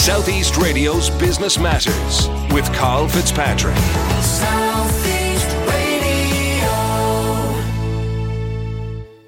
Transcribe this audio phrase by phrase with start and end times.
[0.00, 3.76] Southeast Radio's Business Matters with Carl Fitzpatrick.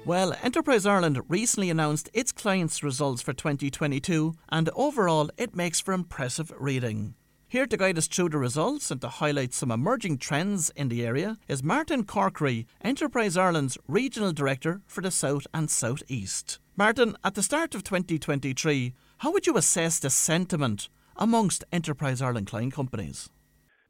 [0.03, 5.93] Well, Enterprise Ireland recently announced its clients' results for 2022, and overall, it makes for
[5.93, 7.13] impressive reading.
[7.47, 11.05] Here to guide us through the results and to highlight some emerging trends in the
[11.05, 16.57] area is Martin Corkery, Enterprise Ireland's Regional Director for the South and South East.
[16.75, 22.47] Martin, at the start of 2023, how would you assess the sentiment amongst Enterprise Ireland
[22.47, 23.29] client companies?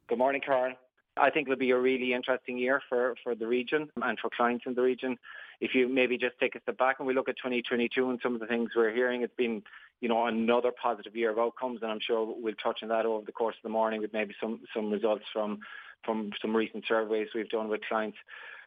[0.08, 0.74] Good morning, Carl.
[1.16, 4.64] I think it'll be a really interesting year for, for the region and for clients
[4.64, 5.18] in the region.
[5.60, 8.34] If you maybe just take a step back and we look at 2022 and some
[8.34, 9.64] of the things we're hearing, it's been,
[10.00, 13.26] you know, another positive year of outcomes, and I'm sure we'll touch on that over
[13.26, 15.58] the course of the morning with maybe some some results from
[16.04, 18.18] from some recent surveys we've done with clients.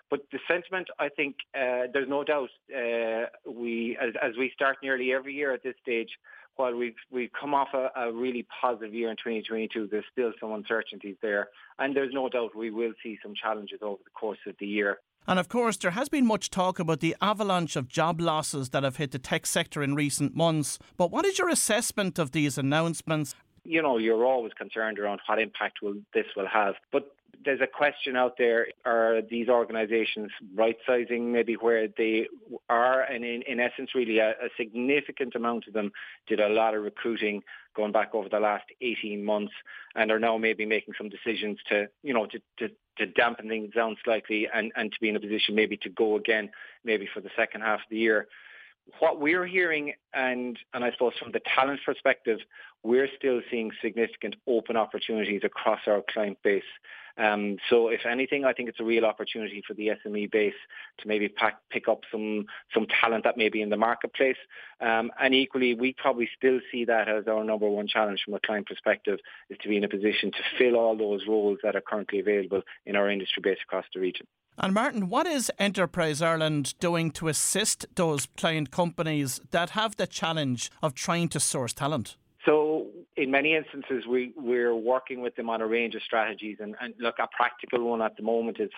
[0.10, 2.50] But the sentiment, I think, uh, there's no doubt.
[2.74, 6.10] Uh, we, as, as we start nearly every year at this stage,
[6.58, 10.52] while we've we've come off a, a, really positive year in 2022, there's still some
[10.52, 14.56] uncertainties there, and there's no doubt we will see some challenges over the course of
[14.60, 15.00] the year.
[15.28, 18.84] And of course, there has been much talk about the avalanche of job losses that
[18.84, 20.80] have hit the tech sector in recent months.
[20.96, 23.36] But what is your assessment of these announcements?
[23.66, 27.68] You know, you're always concerned around what impact will this will have, but there's a
[27.68, 32.28] question out there, are these organisations right-sizing maybe where they
[32.70, 33.02] are?
[33.02, 35.92] And in, in essence, really, a, a, significant amount of them
[36.28, 37.44] did a lot of recruiting
[37.76, 39.54] going back over the last 18 months
[39.96, 43.74] and are now maybe making some decisions to, you know, to, to, to dampen things
[43.74, 46.50] down slightly and, and to be in a position maybe to go again,
[46.84, 48.28] maybe for the second half of the year
[49.00, 52.40] what we're hearing, and and I suppose from the talent perspective,
[52.84, 56.64] we're still seeing significant open opportunities across our client base.
[57.20, 60.54] Um, so if anything, I think it's a real opportunity for the SME base
[61.00, 64.38] to maybe pack, pick up some some talent that may be in the marketplace.
[64.82, 68.40] Um, and equally, we probably still see that as our number one challenge from a
[68.40, 71.82] client perspective is to be in a position to fill all those roles that are
[71.82, 74.28] currently available in our industry base across the region.
[74.60, 80.07] And Martin, what is Enterprise Ireland doing to assist those client companies that have the
[80.08, 82.16] challenge of trying to source talent?
[82.46, 82.88] So
[83.18, 86.58] in many instances, we, we're working with them on a range of strategies.
[86.62, 88.70] And, and look, a practical one at the moment is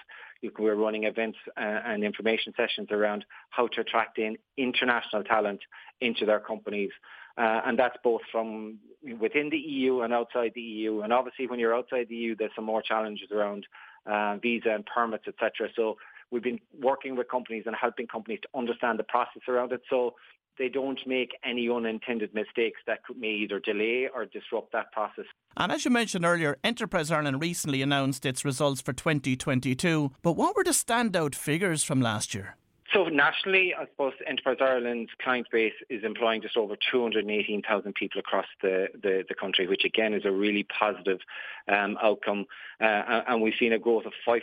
[0.58, 5.60] we're running events uh, and information sessions around how to attract in international talent
[6.02, 6.90] into their companies.
[7.38, 8.80] Uh, and that's both from
[9.20, 11.02] within the EU and outside the EU.
[11.02, 13.68] And obviously, when you're outside the EU, there's some more challenges around
[14.06, 15.70] uh, visa and permits, etc.
[15.76, 15.98] So
[16.32, 19.82] we've been working with companies and helping companies to understand the process around it.
[19.90, 20.16] So
[20.60, 25.26] they don't make any unintended mistakes that could may either delay or disrupt that process.
[25.58, 30.12] And as you mentioned earlier, Enterprise Ireland recently announced its results for 2022.
[30.22, 32.58] But what were the standout figures from last year?
[32.94, 38.48] So nationally, I suppose Enterprise Ireland's client base is employing just over 218,000 people across
[38.64, 41.20] the, the, the, country, which again is a really positive
[41.68, 42.46] um, outcome.
[42.82, 44.42] Uh, and we've seen a growth of 5%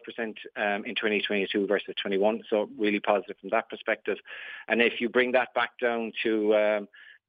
[0.57, 4.19] um, in 2022 versus 21, so really positive from that perspective.
[4.69, 6.89] And if you bring that back down to um,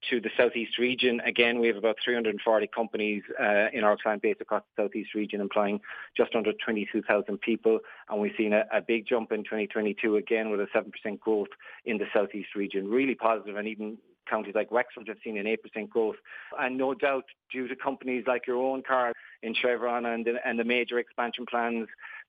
[0.09, 1.19] to the southeast region.
[1.21, 5.41] Again, we have about 340 companies uh, in our client base across the southeast region,
[5.41, 5.79] employing
[6.15, 10.59] just under 22,000 people, and we've seen a, a, big jump in 2022 again with
[10.59, 11.47] a 7% growth
[11.85, 12.89] in the southeast region.
[12.89, 13.97] Really positive, and even
[14.29, 16.15] counties like Wexford have seen an 8% growth,
[16.59, 20.59] and no doubt due to companies like your own Carl in Chevron and the, and
[20.59, 21.87] the major expansion plans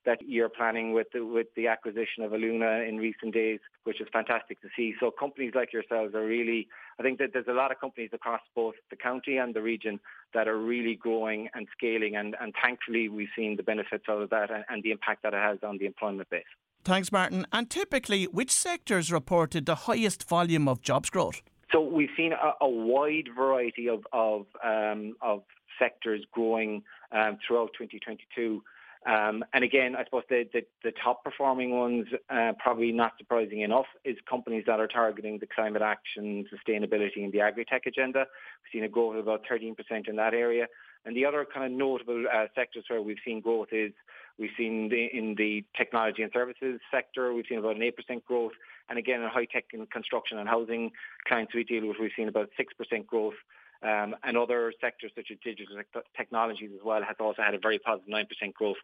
[0.09, 4.09] that you're planning with the, with the acquisition of Aluna in recent days, which is
[4.11, 4.95] fantastic to see.
[4.99, 6.67] So companies like yourselves are really,
[6.99, 10.01] I think that there's a lot of companies across both the county and the region
[10.33, 14.51] that are really growing and scaling, and, and thankfully we've seen the benefits of that
[14.51, 16.53] and, and the impact that it has on the employment base.
[16.85, 17.47] Thanks, Martin.
[17.53, 21.43] And typically, which sectors reported the highest volume of jobs growth?
[21.71, 25.43] So we've seen a, a wide variety of of, um, of
[25.79, 26.83] sectors growing
[27.13, 28.63] um, throughout 2022.
[29.09, 33.63] Um, and again, I suppose the, the, the top performing ones, uh, probably not surprising
[33.63, 38.27] enough, is companies that are targeting the climate action, sustainability and the agri-tech agenda.
[38.63, 39.75] We've seen a growth of about 13%
[40.09, 40.67] in that area.
[41.07, 43.93] And the other kind of notable uh, sectors where we've seen growth is
[44.39, 48.53] we've seen the, in the technology and services sector, we've seen about an 8% growth.
[48.91, 50.91] And again, in high tech and construction and housing
[51.27, 53.35] clients we deal with, we've seen about 6% growth.
[53.83, 55.77] Um, and other sectors such as digital
[56.17, 58.77] technologies as well has also had a very positive 9% growth.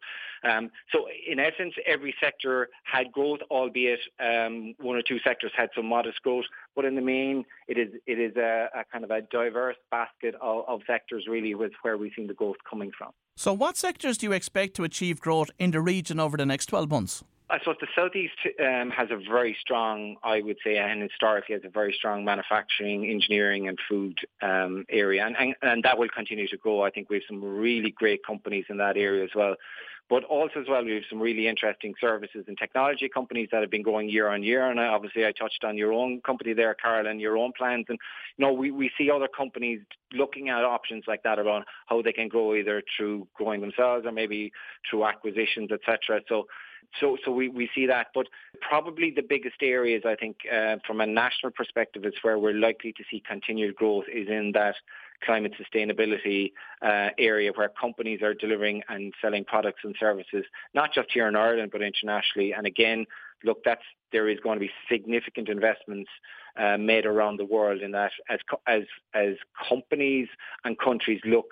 [0.44, 5.70] Um, so in essence, every sector had growth, albeit um, one or two sectors had
[5.75, 6.44] some modest growth.
[6.76, 10.35] But in the main, it is it is a, a kind of a diverse basket
[10.41, 13.11] of, of sectors really with where we've seen the growth coming from.
[13.37, 16.67] So what sectors do you expect to achieve growth in the region over the next
[16.67, 17.25] 12 months?
[17.50, 21.64] I suppose the southeast um, has a very strong, I would say, and historically has
[21.64, 26.49] a very strong manufacturing, engineering, and food um, area, and, and, and that will continue
[26.49, 26.82] to grow.
[26.82, 29.56] I think we have some really great companies in that area as well.
[30.11, 33.70] But also as well, we have some really interesting services and technology companies that have
[33.70, 34.70] been growing year on year.
[34.70, 37.87] And obviously, I touched on your own company there, Carl, and your own plans.
[37.88, 37.99] And
[38.37, 39.81] you know, we, we see other companies
[40.12, 44.12] looking at options like that around how they can grow either through growing themselves or
[44.12, 44.52] maybe
[44.88, 46.20] through acquisitions, etc.
[46.29, 46.46] So
[47.00, 48.08] so, so we, we see that.
[48.14, 48.29] But
[48.61, 52.93] probably the biggest areas, I think, uh, from a national perspective, is where we're likely
[52.93, 54.76] to see continued growth is in that
[55.25, 56.52] climate sustainability
[56.82, 60.44] uh, area where companies are delivering and selling products and services,
[60.75, 62.52] not just here in Ireland, but internationally.
[62.52, 63.06] And again,
[63.44, 63.82] look, that's
[64.12, 66.11] there is going to be significant investments
[66.56, 68.82] uh, made around the world in that as as
[69.12, 69.35] as
[69.69, 70.29] companies
[70.64, 71.46] and countries look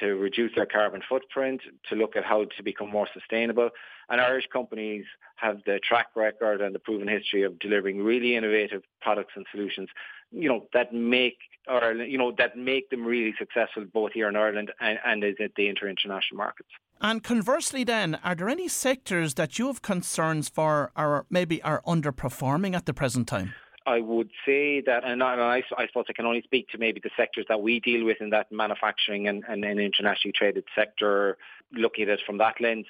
[0.00, 3.70] to reduce their carbon footprint, to look at how to become more sustainable.
[4.08, 5.04] And Irish companies
[5.36, 9.88] have the track record and the proven history of delivering really innovative products and solutions,
[10.30, 11.38] you know, that make
[11.68, 15.68] or you know that make them really successful both here in Ireland and, and the
[15.68, 16.68] international markets.
[17.00, 21.82] And conversely, then, are there any sectors that you have concerns for, or maybe are
[21.86, 23.52] underperforming at the present time?
[23.86, 27.10] I would say that, and I, I, suppose I can only speak to maybe the
[27.16, 31.38] sectors that we deal with in that manufacturing and, and, and internationally traded sector,
[31.72, 32.86] looking at it from that lens.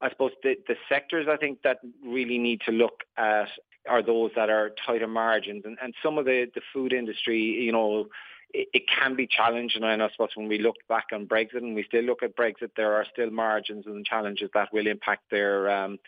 [0.00, 3.48] I suppose the, the sectors I think that really need to look at
[3.88, 5.64] are those that are tighter margins.
[5.64, 8.08] And, and some of the, the food industry, you know,
[8.52, 9.76] it, it can be challenged.
[9.76, 12.70] And I suppose when we look back on Brexit and we still look at Brexit,
[12.76, 15.98] there are still margins and challenges that will impact their um,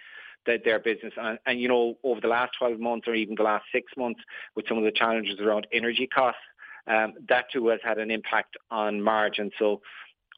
[0.47, 1.13] their, their business.
[1.17, 4.21] And, and, you know, over the last 12 months or even the last six months
[4.55, 6.41] with some of the challenges around energy costs,
[6.87, 9.51] um, that too has had an impact on margin.
[9.59, 9.81] So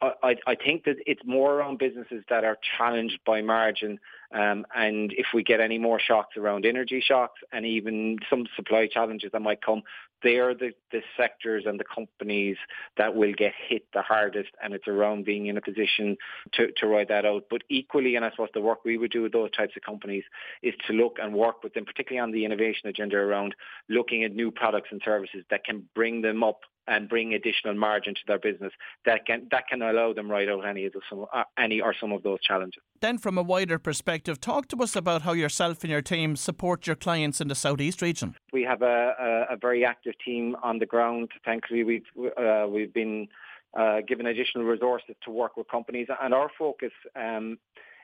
[0.03, 3.99] I, I think that it's more around businesses that are challenged by margin
[4.33, 8.89] um, and if we get any more shocks around energy shocks and even some supply
[8.89, 9.83] challenges that might come,
[10.23, 12.57] they're the, the sectors and the companies
[12.97, 16.17] that will get hit the hardest and it's around being in a position
[16.53, 17.45] to, to ride that out.
[17.49, 20.25] But equally, and I suppose the work we would do with those types of companies
[20.63, 23.55] is to look and work with them, particularly on the innovation agenda around
[23.89, 28.15] looking at new products and services that can bring them up and bring additional margin
[28.15, 28.73] to their business
[29.05, 31.95] that can that can allow them ride out any of the, some, uh, any or
[32.01, 32.83] some of those challenges.
[33.01, 36.87] Then, from a wider perspective, talk to us about how yourself and your team support
[36.87, 38.37] your clients in the southeast region.
[38.53, 39.15] We have a,
[39.51, 41.31] a, a very active team on the ground.
[41.45, 42.07] Thankfully, we've
[42.37, 43.29] uh, we've been
[43.77, 46.93] uh, given additional resources to work with companies, and our focus.
[47.15, 47.59] Um,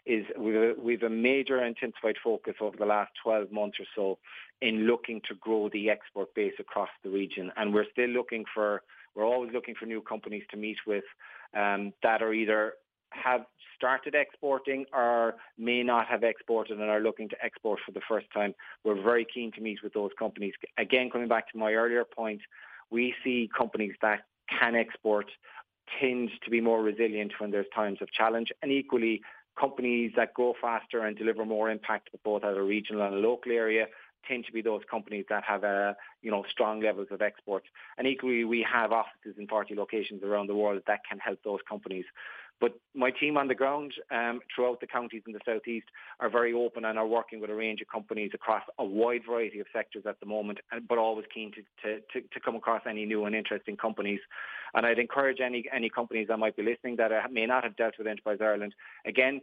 [0.07, 4.19] is we've a, we've a major intensified focus over the last 12 months or so
[4.61, 7.51] in looking to grow the export base across the region.
[7.57, 8.83] And we're still looking for,
[9.15, 11.05] we're always looking for new companies to meet with
[11.57, 12.75] um, that are either
[13.11, 13.45] have
[13.77, 18.27] started exporting or may not have exported and are looking to export for the first
[18.33, 18.55] time.
[18.85, 20.55] We're very keen to meet with those companies.
[20.79, 22.41] Again, coming back to my earlier point,
[22.91, 25.27] we see companies that can export
[26.01, 29.21] tend to be more resilient when there's times of challenge and equally
[29.59, 33.53] companies that grow faster and deliver more impact both at a regional and a local
[33.53, 33.87] area
[34.27, 37.67] tend to be those companies that have uh, you know strong levels of exports.
[37.99, 41.61] And equally, we have offices in 40 locations around the world that can help those
[41.69, 42.05] companies.
[42.63, 45.87] But my team on the ground um, throughout the counties in the southeast
[46.21, 49.59] are very open and are working with a range of companies across a wide variety
[49.59, 53.05] of sectors at the moment, but always keen to, to, to, to come across any
[53.05, 54.21] new and interesting companies.
[54.75, 57.95] And I'd encourage any any companies that might be listening that may not have dealt
[57.99, 58.77] with Enterprise Ireland.
[59.05, 59.41] Again,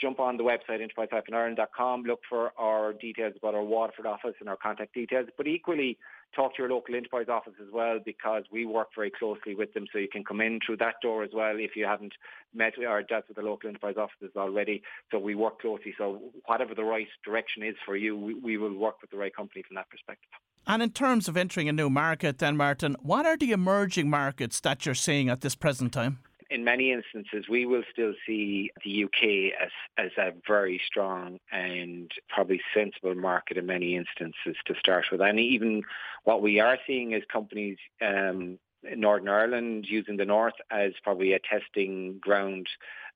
[0.00, 4.56] jump on the website enterprise-ireland.com, look for our details about our Waterford office and our
[4.56, 5.98] contact details, but equally
[6.34, 9.86] talk to your local enterprise office as well because we work very closely with them
[9.92, 12.12] so you can come in through that door as well if you haven't
[12.54, 14.82] met or dealt with the local enterprise offices already.
[15.10, 15.94] So we work closely.
[15.96, 19.34] So whatever the right direction is for you, we, we will work with the right
[19.34, 20.30] company from that perspective.
[20.66, 24.60] And in terms of entering a new market then, Martin, what are the emerging markets
[24.60, 26.20] that you're seeing at this present time?
[26.50, 32.10] In many instances, we will still see the UK as, as a very strong and
[32.28, 35.20] probably sensible market in many instances to start with.
[35.20, 35.82] And even
[36.24, 41.32] what we are seeing is companies um, in Northern Ireland using the North as probably
[41.32, 42.68] a testing ground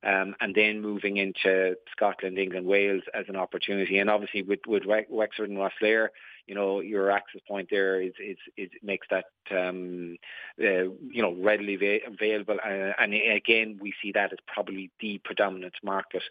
[0.03, 3.99] um, and then moving into Scotland, England, Wales as an opportunity.
[3.99, 6.09] And obviously with, with Wexford and Rosslare,
[6.47, 8.13] you know, your access point there is,
[8.57, 10.17] is, makes that, um,
[10.61, 12.57] uh, you know, readily va- available.
[12.63, 16.23] Uh, and again, we see that as probably the predominant market.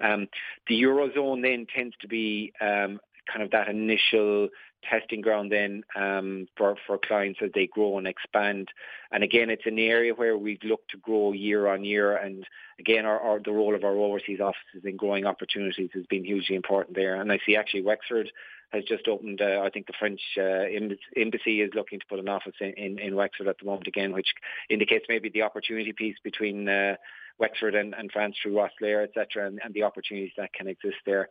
[0.00, 0.28] Um,
[0.68, 4.48] the Eurozone then tends to be um, kind of that initial
[4.88, 8.68] testing ground then um, for, for clients as they grow and expand.
[9.10, 12.16] And again, it's an area where we look to grow year on year.
[12.16, 12.44] And
[12.78, 16.56] again, our, our, the role of our overseas offices in growing opportunities has been hugely
[16.56, 17.20] important there.
[17.20, 18.30] And I see actually Wexford
[18.70, 19.40] has just opened.
[19.40, 20.64] Uh, I think the French uh,
[21.16, 24.12] embassy is looking to put an office in, in, in, Wexford at the moment again,
[24.12, 24.28] which
[24.68, 26.96] indicates maybe the opportunity piece between uh,
[27.38, 31.28] Wexford and, and France through Rosslare, etc., and, and the opportunities that can exist there.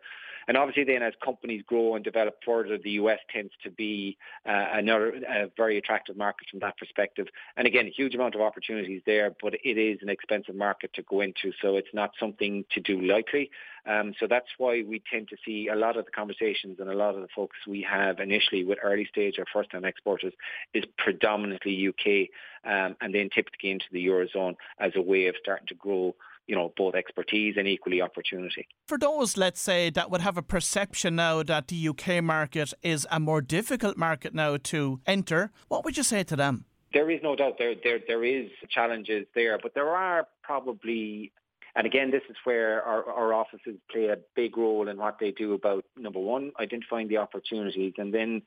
[0.47, 4.67] And obviously, then as companies grow and develop further, the US tends to be uh,
[4.73, 7.27] another a very attractive market from that perspective.
[7.57, 11.01] And again, a huge amount of opportunities there, but it is an expensive market to
[11.03, 13.49] go into, so it's not something to do lightly.
[13.87, 16.95] Um, so that's why we tend to see a lot of the conversations and a
[16.95, 20.33] lot of the focus we have initially with early stage or first time exporters
[20.73, 22.29] is predominantly UK
[22.69, 26.15] um, and then typically into the Eurozone as a way of starting to grow
[26.47, 28.67] you know, both expertise and equally opportunity.
[28.87, 33.07] For those, let's say, that would have a perception now that the UK market is
[33.09, 36.65] a more difficult market now to enter, what would you say to them?
[36.93, 41.33] There is no doubt there there there is challenges there, but there are probably
[41.75, 45.31] and again, this is where our, our offices play a big role in what they
[45.31, 48.41] do about, number one, identifying the opportunities and then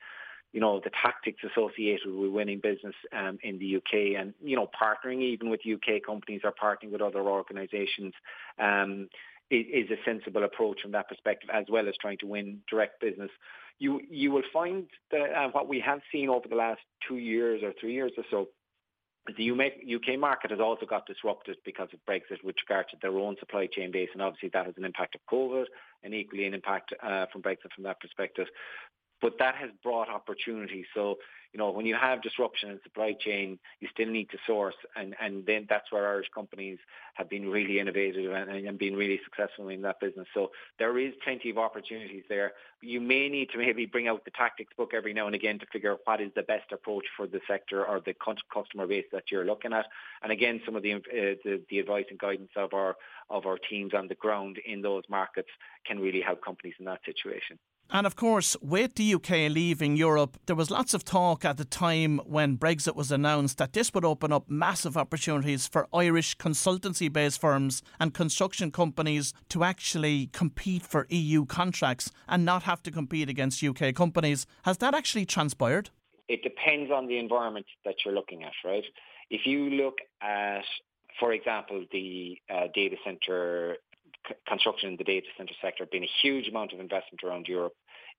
[0.52, 4.66] you know, the tactics associated with winning business um, in the UK and, you know,
[4.80, 8.14] partnering even with UK companies or partnering with other organisations
[8.58, 9.08] um,
[9.50, 13.30] is, a sensible approach from that perspective, as well as trying to win direct business.
[13.78, 17.62] You you will find that uh, what we have seen over the last two years
[17.62, 18.48] or three years or so
[19.36, 23.36] the UK market has also got disrupted because of Brexit with regard to their own
[23.38, 25.64] supply chain base, and obviously that has an impact of COVID
[26.02, 28.46] and equally an impact uh, from Brexit from that perspective
[29.20, 30.84] but that has brought opportunity.
[30.94, 31.16] So,
[31.52, 35.14] you know, when you have disruption in supply chain, you still need to source, and,
[35.20, 36.78] and then that's where Irish companies
[37.14, 40.28] have been really innovative and, and been really successful in that business.
[40.34, 42.52] So there is plenty of opportunities there.
[42.82, 45.66] You may need to maybe bring out the tactics book every now and again to
[45.72, 48.14] figure out what is the best approach for the sector or the
[48.52, 49.86] customer base that you're looking at.
[50.22, 52.96] And again, some of the, uh, the, the advice and guidance of our
[53.30, 55.50] of our teams on the ground in those markets
[55.86, 57.58] can really help companies in that situation.
[57.90, 61.64] And of course, with the UK leaving Europe, there was lots of talk at the
[61.64, 67.10] time when Brexit was announced that this would open up massive opportunities for Irish consultancy
[67.10, 72.90] based firms and construction companies to actually compete for EU contracts and not have to
[72.90, 74.46] compete against UK companies.
[74.64, 75.88] Has that actually transpired?
[76.28, 78.84] It depends on the environment that you're looking at, right?
[79.30, 80.64] If you look at,
[81.18, 83.78] for example, the uh, data center
[84.46, 87.74] construction in the data center sector, been a huge amount of investment around Europe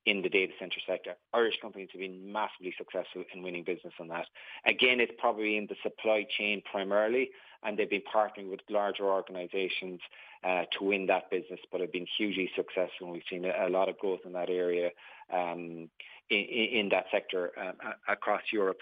[0.06, 1.16] in the data center sector.
[1.34, 4.25] Irish companies have been massively successful in winning business on that.
[4.66, 7.30] Again, it's probably in the supply chain primarily,
[7.63, 10.00] and they've been partnering with larger organizations
[10.44, 13.12] uh, to win that business, but have been hugely successful.
[13.12, 14.92] We've seen a, a lot of growth in that area
[15.34, 15.89] um,
[16.30, 17.74] in, in, that sector um,
[18.08, 18.80] across Europe.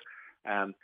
[0.48, 0.76] Um,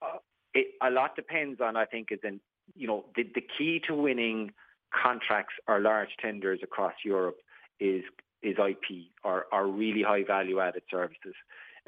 [0.00, 0.18] uh,
[0.54, 2.40] it, a lot depends on, I think, is in,
[2.74, 4.52] you know, the, the key to winning
[4.90, 7.38] contracts or large tenders across Europe
[7.80, 8.02] is
[8.42, 11.34] is IP or, or really high value added services.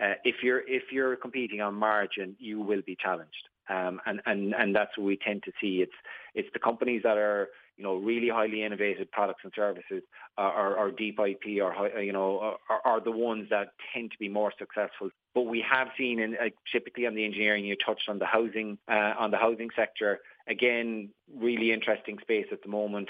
[0.02, 4.55] Uh, if you're if you're competing on margin, you will be challenged, um, and and
[4.55, 5.83] and that's what we tend to see.
[5.83, 5.93] It's
[6.35, 10.02] it's the companies that are you know really highly innovative products and services,
[10.37, 14.28] or, or deep IP, or you know are, are the ones that tend to be
[14.28, 15.11] more successful.
[15.35, 18.78] But we have seen, in, uh, typically on the engineering, you touched on the housing
[18.88, 23.09] uh, on the housing sector again, really interesting space at the moment.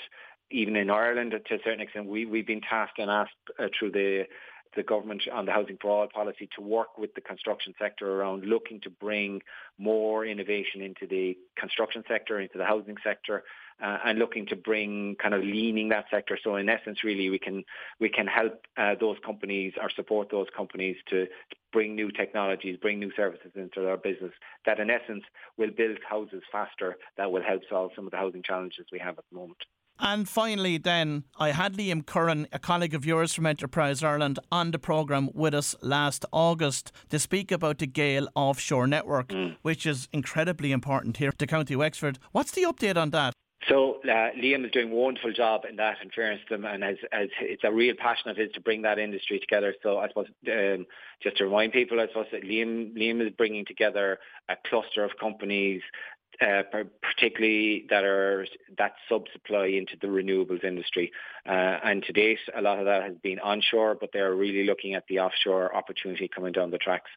[0.50, 3.92] Even in Ireland, to a certain extent, we, we've been tasked and asked uh, through
[3.92, 4.24] the
[4.78, 8.44] the government on the housing for all policy to work with the construction sector around
[8.44, 9.42] looking to bring
[9.76, 13.42] more innovation into the construction sector, into the housing sector,
[13.82, 16.38] uh, and looking to bring kind of leaning that sector.
[16.42, 17.64] So in essence, really, we can
[17.98, 21.26] we can help uh, those companies or support those companies to
[21.72, 24.32] bring new technologies, bring new services into their business
[24.64, 25.24] that in essence
[25.56, 29.18] will build houses faster that will help solve some of the housing challenges we have
[29.18, 29.58] at the moment.
[30.00, 34.70] And finally, then, I had Liam Curran, a colleague of yours from Enterprise Ireland, on
[34.70, 39.56] the programme with us last August to speak about the Gale offshore network, mm.
[39.62, 42.18] which is incredibly important here to County Wexford.
[42.30, 43.32] What's the update on that?
[43.68, 46.84] So uh, Liam is doing a wonderful job in that, in fairness to them, and
[46.84, 49.74] as, as it's a real passion of his to bring that industry together.
[49.82, 50.86] So I suppose um,
[51.22, 55.10] just to remind people, I suppose that Liam Liam is bringing together a cluster of
[55.20, 55.82] companies
[56.40, 56.62] uh,
[57.02, 61.10] particularly that are that sub-supply into the renewables industry.
[61.46, 64.94] Uh, and to date, a lot of that has been onshore, but they're really looking
[64.94, 67.10] at the offshore opportunity coming down the tracks.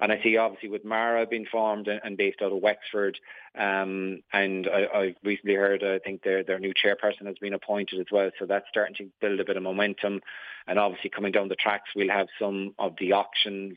[0.00, 3.18] And I see obviously with Mara being formed and, and based out of Wexford,
[3.56, 8.00] um, and I, I recently heard I think their their new chairperson has been appointed
[8.00, 10.20] as well, so that's starting to build a bit of momentum.
[10.66, 13.76] And obviously coming down the tracks, we'll have some of the auctions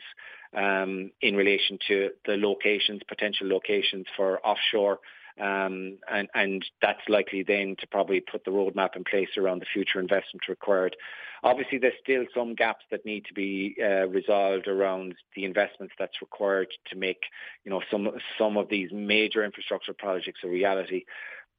[0.55, 4.99] um, in relation to the locations, potential locations for offshore.
[5.39, 9.67] Um, and, and that's likely then to probably put the roadmap in place around the
[9.71, 10.95] future investment required.
[11.43, 16.21] Obviously, there's still some gaps that need to be uh, resolved around the investments that's
[16.21, 17.19] required to make,
[17.63, 21.03] you know, some some of these major infrastructure projects a reality.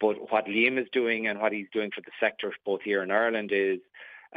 [0.00, 3.12] But what Liam is doing and what he's doing for the sector, both here in
[3.12, 3.78] Ireland, is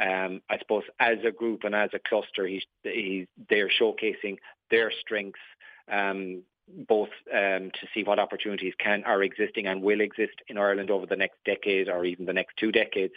[0.00, 4.38] um, I suppose as a group and as a cluster, he's, he's they're showcasing
[4.70, 5.40] their strengths,
[5.90, 6.42] um,
[6.88, 11.06] both um, to see what opportunities can are existing and will exist in Ireland over
[11.06, 13.12] the next decade or even the next two decades,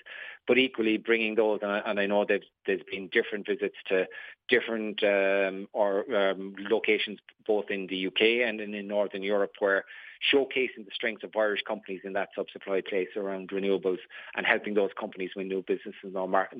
[0.47, 1.59] but equally bringing those.
[1.61, 4.07] And I, and I know that there's been different visits to
[4.49, 9.85] different um, or um, locations both in the UK and in, in Northern Europe where
[10.33, 13.99] showcasing the strengths of Irish companies in that sub-supply place around renewables
[14.35, 16.13] and helping those companies win new business in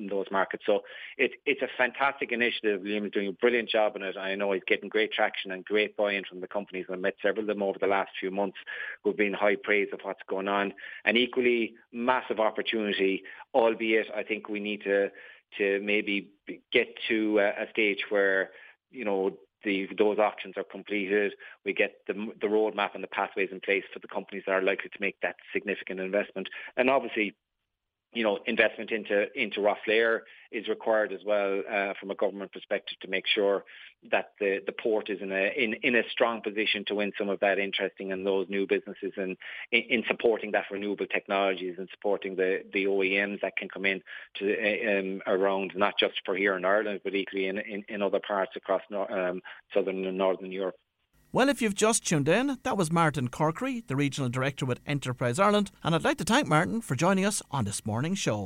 [0.08, 0.64] those markets.
[0.66, 0.82] So
[1.18, 2.82] it, it's a fantastic initiative.
[2.82, 4.16] Liam is doing a brilliant job in it.
[4.16, 6.86] I know he's getting great traction and great buy-in from the companies.
[6.90, 8.58] I've met several of them over the last few months
[9.02, 10.72] who've been high praise of what's going on.
[11.04, 13.22] And equally, massive opportunity,
[13.54, 15.10] albeit I think we need to
[15.58, 16.28] to maybe
[16.72, 18.50] get to a, a stage where
[18.90, 19.36] you know
[19.66, 23.84] the, those options are completed, we get the, the roadmap and the pathways in place
[23.92, 26.48] for the companies that are likely to make that significant investment.
[26.76, 27.34] And obviously,
[28.16, 30.20] you know, investment into into Rosslare
[30.50, 33.64] is required as well uh, from a government perspective to make sure
[34.10, 37.28] that the, the port is in a in, in a strong position to win some
[37.28, 39.36] of that interesting and those new businesses and
[39.70, 44.00] in, in, supporting that renewable technologies and supporting the, the OEMs that can come in
[44.36, 48.00] to uh, um, around not just for here in Ireland but equally in, in, in
[48.00, 49.42] other parts across um,
[49.74, 50.76] southern and northern Europe.
[51.36, 55.38] Well, if you've just tuned in, that was Martin Corkery, the Regional Director with Enterprise
[55.38, 58.44] Ireland, and I'd like to thank Martin for joining us on this morning's show.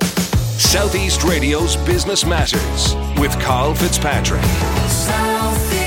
[0.57, 4.43] Southeast Radio's Business Matters with Carl Fitzpatrick.
[4.89, 5.80] Southeast.